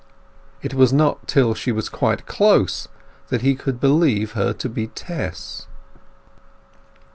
[0.63, 2.87] It was not till she was quite close
[3.29, 5.67] that he could believe her to be Tess.